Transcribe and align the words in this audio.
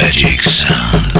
magic 0.00 0.42
sound. 0.42 1.12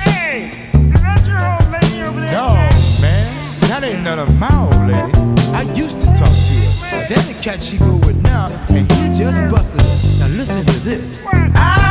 Hey, 0.00 0.68
is 0.94 1.02
that 1.02 1.22
your 1.26 1.36
old 1.52 1.70
lady 1.70 2.02
over 2.02 2.20
there? 2.20 2.32
No, 2.32 2.54
man, 3.00 3.60
that 3.68 3.84
ain't 3.84 4.02
none 4.02 4.18
of 4.18 4.34
my 4.38 4.48
old 4.64 4.88
lady. 4.88 5.12
I 5.52 5.62
used 5.74 6.00
to 6.00 6.06
talk 6.06 6.32
to 6.48 6.54
her. 6.64 6.90
But 6.90 7.08
then 7.10 7.22
the 7.28 7.38
cat 7.42 7.62
she 7.62 7.76
go 7.76 7.96
with 8.06 8.16
now, 8.22 8.46
and 8.70 8.90
he 8.92 9.14
just 9.14 9.36
busted. 9.52 9.84
Now 10.18 10.28
listen 10.28 10.64
to 10.64 10.78
this. 10.80 11.20
I 11.26 11.81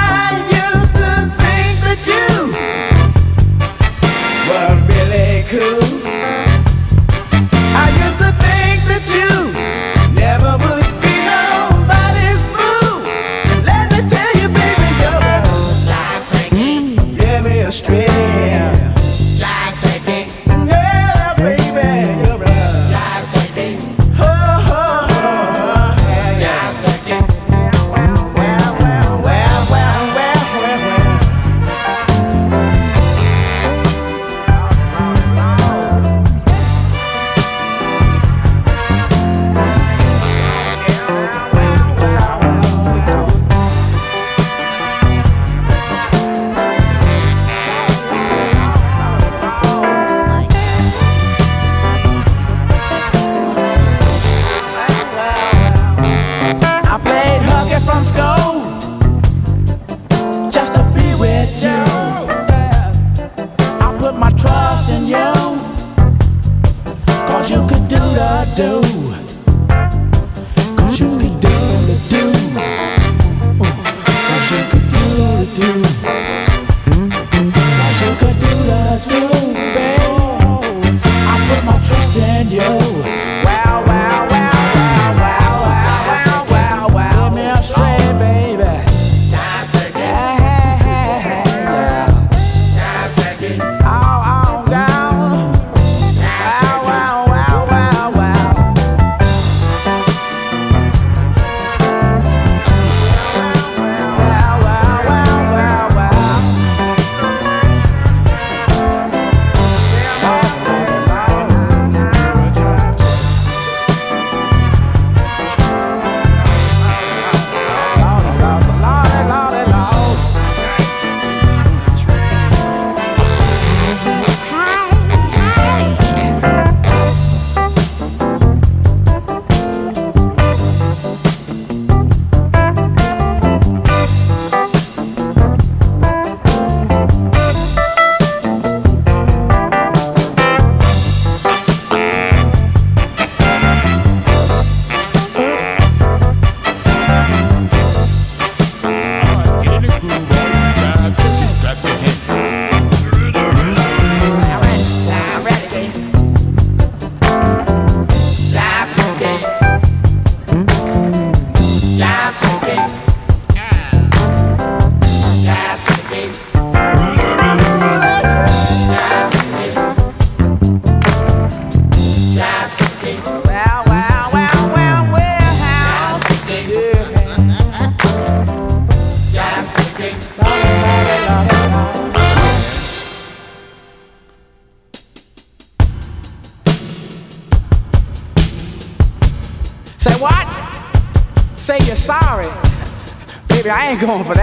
going 194.01 194.23
for 194.23 194.33
that. 194.33 194.40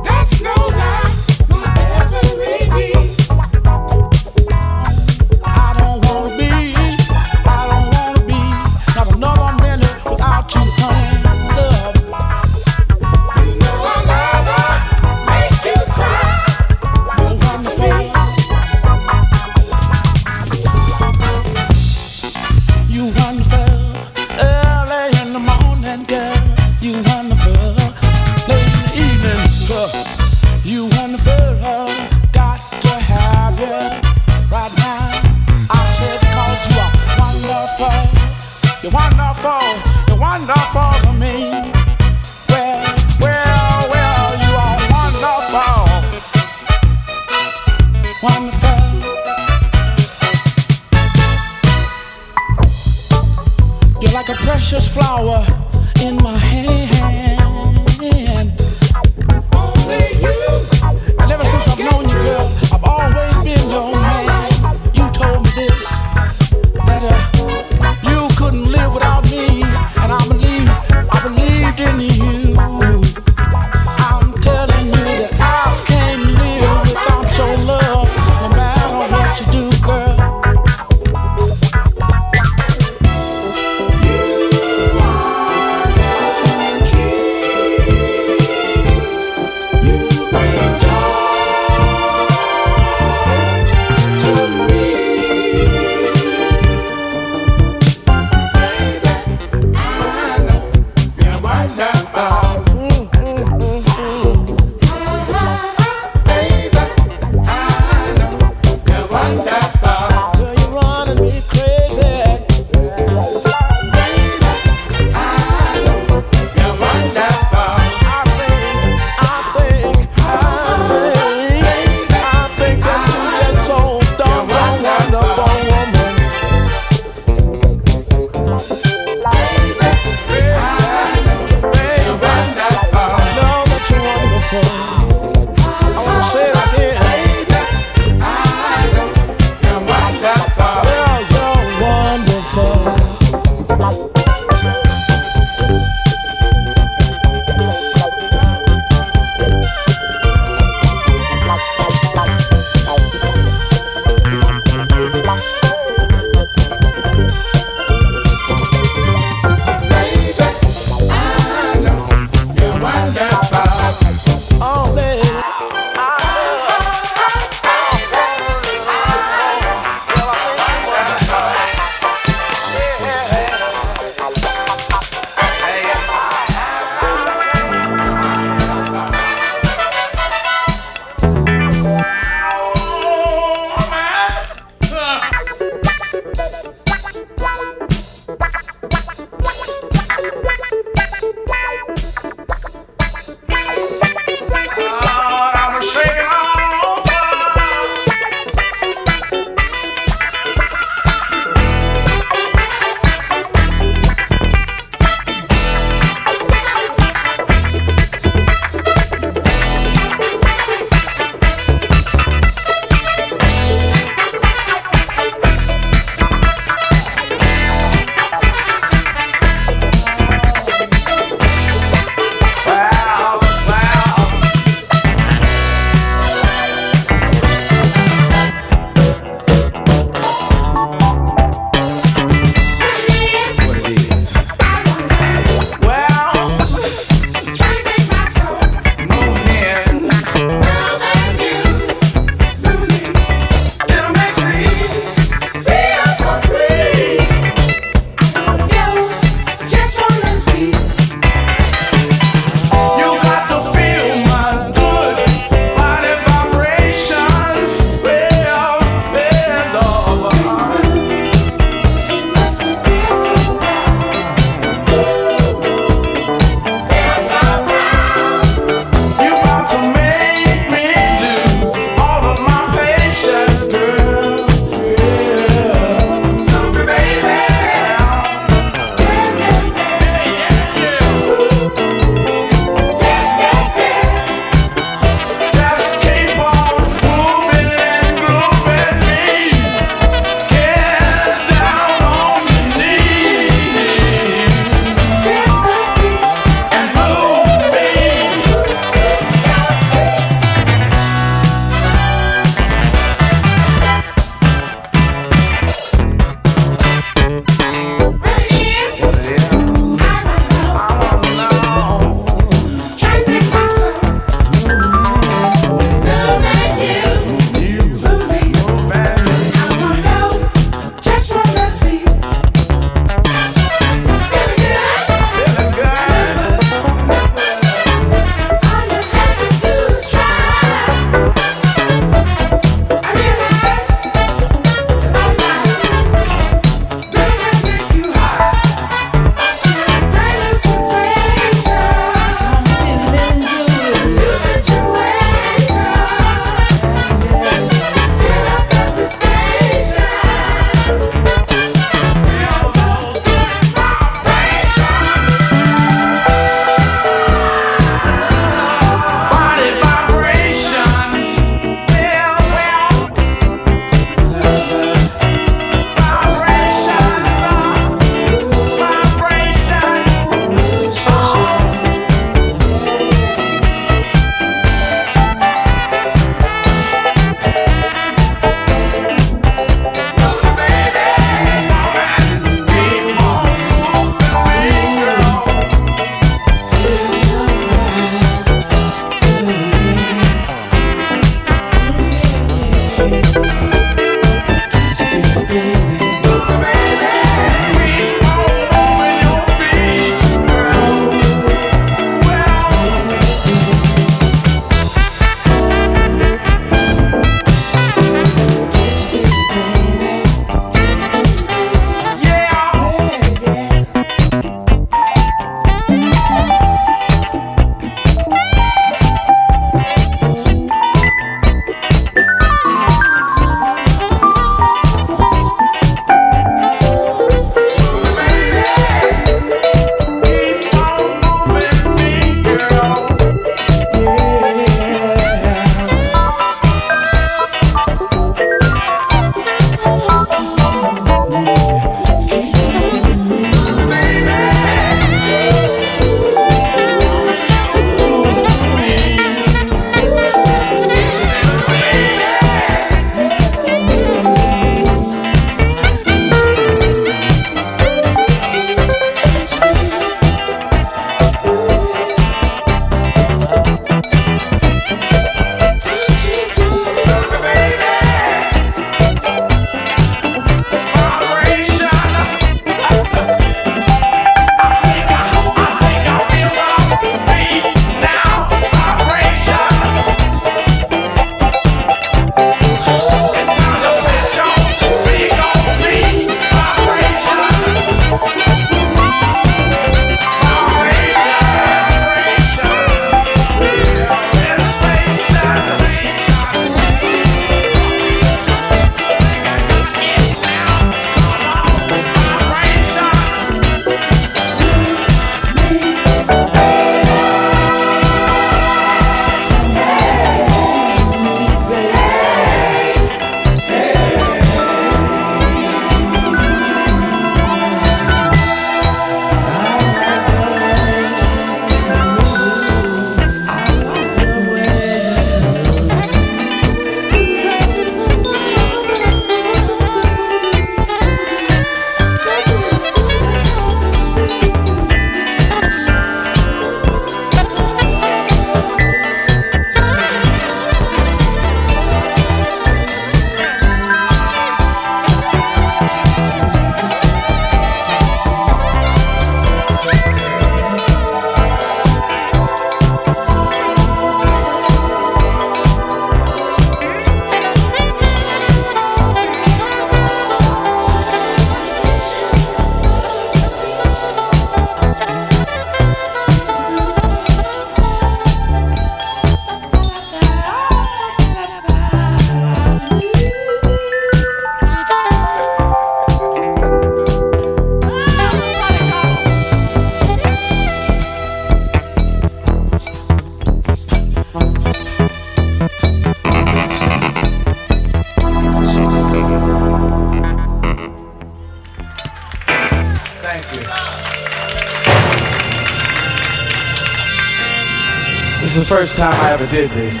Did 599.50 599.70
this. 599.72 599.94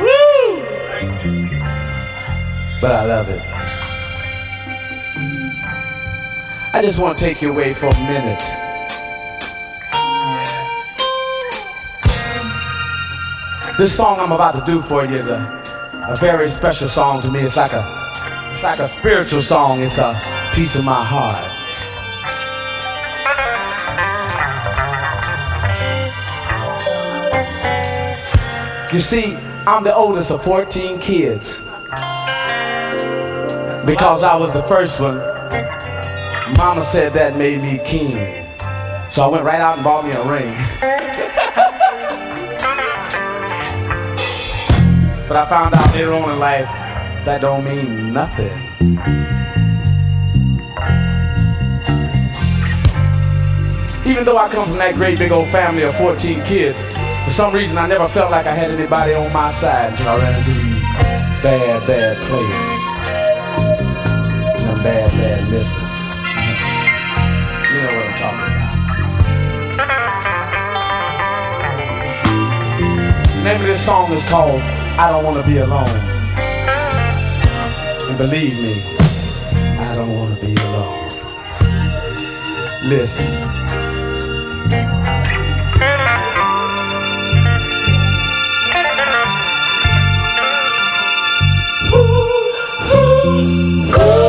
Woo! 0.00 0.62
But 2.80 2.90
I 2.90 3.04
love 3.04 3.28
it. 3.28 3.42
I 6.74 6.80
just 6.80 6.98
want 6.98 7.18
to 7.18 7.24
take 7.24 7.42
you 7.42 7.50
away 7.50 7.74
for 7.74 7.88
a 7.88 8.00
minute. 8.00 8.42
This 13.76 13.94
song 13.94 14.18
I'm 14.18 14.32
about 14.32 14.54
to 14.54 14.64
do 14.64 14.80
for 14.80 15.04
you 15.04 15.12
is 15.12 15.28
a, 15.28 15.62
a 16.08 16.16
very 16.16 16.48
special 16.48 16.88
song 16.88 17.20
to 17.20 17.30
me. 17.30 17.40
It's 17.40 17.56
like 17.56 17.74
a 17.74 17.84
it's 18.52 18.62
like 18.62 18.78
a 18.78 18.88
spiritual 18.88 19.42
song. 19.42 19.82
It's 19.82 19.98
a 19.98 20.18
piece 20.54 20.76
of 20.76 20.84
my 20.84 21.04
heart. 21.04 21.51
You 28.92 29.00
see, 29.00 29.34
I'm 29.66 29.84
the 29.84 29.94
oldest 29.94 30.30
of 30.30 30.44
14 30.44 31.00
kids. 31.00 31.60
Because 33.86 34.22
I 34.22 34.36
was 34.38 34.52
the 34.52 34.62
first 34.68 35.00
one, 35.00 35.16
Mama 36.58 36.82
said 36.82 37.14
that 37.14 37.38
made 37.38 37.62
me 37.62 37.80
king. 37.86 38.46
So 39.10 39.22
I 39.22 39.28
went 39.28 39.46
right 39.46 39.62
out 39.62 39.76
and 39.76 39.84
bought 39.84 40.04
me 40.04 40.12
a 40.12 40.22
ring. 40.22 40.52
but 45.26 45.38
I 45.38 45.46
found 45.48 45.74
out 45.74 45.94
later 45.94 46.12
on 46.12 46.30
in 46.30 46.38
life 46.38 46.66
that 47.24 47.40
don't 47.40 47.64
mean 47.64 48.12
nothing. 48.12 48.52
Even 54.04 54.24
though 54.24 54.36
I 54.36 54.48
come 54.50 54.68
from 54.68 54.78
that 54.78 54.96
great 54.96 55.18
big 55.18 55.32
old 55.32 55.48
family 55.48 55.82
of 55.82 55.96
14 55.96 56.44
kids, 56.44 56.71
some 57.42 57.52
reason 57.52 57.76
I 57.76 57.88
never 57.88 58.06
felt 58.06 58.30
like 58.30 58.46
I 58.46 58.54
had 58.54 58.70
anybody 58.70 59.14
on 59.14 59.32
my 59.32 59.50
side 59.50 59.90
until 59.90 60.10
I 60.10 60.18
ran 60.18 60.38
into 60.38 60.54
these 60.62 60.80
bad, 61.42 61.84
bad 61.88 62.16
players. 62.28 62.82
And 64.60 64.70
them 64.70 64.80
bad, 64.84 65.10
bad 65.10 65.50
misses. 65.50 66.02
you 67.68 67.82
know 67.82 67.94
what 67.96 68.06
I'm 68.06 68.14
talking 68.22 68.46
about. 73.26 73.42
Name 73.42 73.60
of 73.60 73.66
this 73.66 73.84
song 73.84 74.12
is 74.12 74.24
called 74.24 74.60
I 74.60 75.10
Don't 75.10 75.24
Wanna 75.24 75.42
Be 75.44 75.58
Alone. 75.58 75.98
And 78.08 78.16
believe 78.18 78.54
me, 78.54 78.84
I 79.80 79.96
don't 79.96 80.14
wanna 80.14 80.36
be 80.36 80.54
alone. 80.62 81.08
Listen. 82.84 83.71
Ooh. 94.00 94.21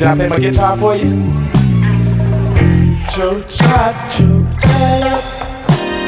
Can 0.00 0.08
I 0.08 0.14
play 0.14 0.28
my 0.28 0.38
guitar 0.38 0.78
for 0.78 0.96
you? 0.96 1.04
Cho 3.12 3.38
cha 3.50 3.92
cho 4.08 4.24
cha 4.58 5.20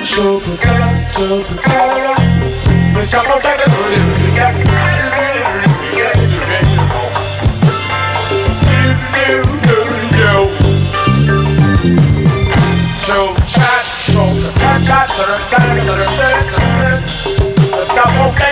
cho 0.09 0.41
cha 0.61 0.77
cho 1.13 1.43
cha 1.63 2.15
The 2.95 3.07
chopper 3.11 3.39
back 3.43 3.59
the 3.59 3.69
Cho 13.07 13.35
cha 13.47 13.71
cho 14.07 14.25
cha 14.57 14.73
cha 14.87 15.07
cha 15.07 15.27
cha 15.51 15.51
cha 15.51 15.97
cha 16.17 16.31
cha 17.95 18.05
cha 18.35 18.52